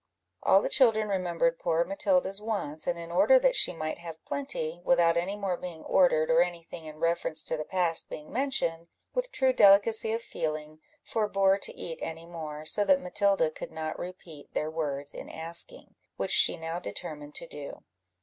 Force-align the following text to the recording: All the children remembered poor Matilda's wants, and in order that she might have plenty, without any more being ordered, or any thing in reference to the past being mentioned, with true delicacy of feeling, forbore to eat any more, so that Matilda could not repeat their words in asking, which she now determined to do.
All 0.41 0.63
the 0.63 0.67
children 0.67 1.09
remembered 1.09 1.59
poor 1.59 1.83
Matilda's 1.83 2.41
wants, 2.41 2.87
and 2.87 2.97
in 2.97 3.11
order 3.11 3.37
that 3.37 3.55
she 3.55 3.71
might 3.71 3.99
have 3.99 4.25
plenty, 4.25 4.81
without 4.83 5.15
any 5.15 5.35
more 5.35 5.55
being 5.57 5.83
ordered, 5.83 6.31
or 6.31 6.41
any 6.41 6.63
thing 6.63 6.85
in 6.85 6.97
reference 6.97 7.43
to 7.43 7.55
the 7.55 7.63
past 7.65 8.09
being 8.09 8.33
mentioned, 8.33 8.87
with 9.13 9.31
true 9.31 9.53
delicacy 9.53 10.11
of 10.11 10.23
feeling, 10.23 10.79
forbore 11.03 11.59
to 11.59 11.75
eat 11.75 11.99
any 12.01 12.25
more, 12.25 12.65
so 12.65 12.83
that 12.83 12.99
Matilda 12.99 13.51
could 13.51 13.71
not 13.71 13.99
repeat 13.99 14.51
their 14.55 14.71
words 14.71 15.13
in 15.13 15.29
asking, 15.29 15.93
which 16.17 16.31
she 16.31 16.57
now 16.57 16.79
determined 16.79 17.35
to 17.35 17.45
do. 17.45 17.83